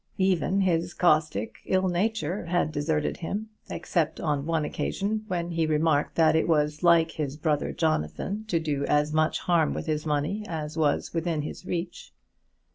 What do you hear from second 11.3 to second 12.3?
his reach.